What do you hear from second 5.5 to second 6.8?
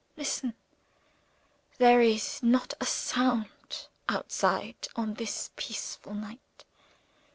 peaceful night.